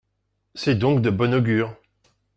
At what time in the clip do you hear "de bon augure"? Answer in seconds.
1.03-1.77